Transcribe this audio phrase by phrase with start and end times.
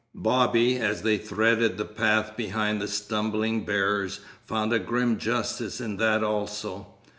[0.15, 5.97] Bobby, as they threaded the path behind the stumbling bearers, found a grim justice in
[5.97, 6.87] that also.